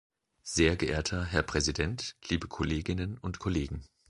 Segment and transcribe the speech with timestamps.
[0.41, 3.83] Sehr geehrter Herr Präsident, liebe Kolleginnen und Kollegen!